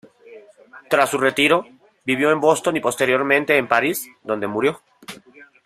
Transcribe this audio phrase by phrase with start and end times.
[0.89, 1.67] Tras su retiro,
[2.05, 4.81] vivió en Boston y posteriormente en París, donde murió.